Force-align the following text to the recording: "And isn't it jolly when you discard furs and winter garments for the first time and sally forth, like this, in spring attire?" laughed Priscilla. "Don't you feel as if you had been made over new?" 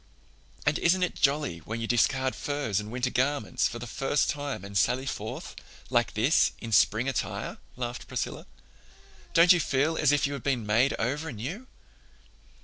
"And 0.65 0.79
isn't 0.79 1.03
it 1.03 1.13
jolly 1.21 1.59
when 1.59 1.79
you 1.79 1.85
discard 1.85 2.33
furs 2.35 2.79
and 2.79 2.89
winter 2.89 3.11
garments 3.11 3.67
for 3.67 3.77
the 3.77 3.85
first 3.85 4.31
time 4.31 4.65
and 4.65 4.75
sally 4.75 5.05
forth, 5.05 5.55
like 5.91 6.15
this, 6.15 6.53
in 6.57 6.71
spring 6.71 7.07
attire?" 7.07 7.59
laughed 7.75 8.07
Priscilla. 8.07 8.47
"Don't 9.35 9.53
you 9.53 9.59
feel 9.59 9.95
as 9.97 10.11
if 10.11 10.25
you 10.25 10.33
had 10.33 10.41
been 10.41 10.65
made 10.65 10.93
over 10.97 11.31
new?" 11.31 11.67